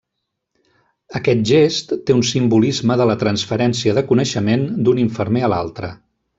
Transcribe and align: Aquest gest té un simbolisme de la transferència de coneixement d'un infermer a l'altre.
Aquest 1.19 1.43
gest 1.49 1.93
té 2.07 2.15
un 2.21 2.23
simbolisme 2.31 2.97
de 3.03 3.07
la 3.11 3.17
transferència 3.25 3.97
de 3.99 4.07
coneixement 4.15 4.67
d'un 4.89 5.07
infermer 5.07 5.49
a 5.51 5.55
l'altre. 5.57 5.97